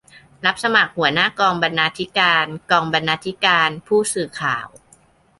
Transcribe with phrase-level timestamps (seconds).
[0.45, 4.67] รับสมัครหัวหน้ากองบรรณาธิการ-กองบรรณาธิการ-ผู้สื่อข่าว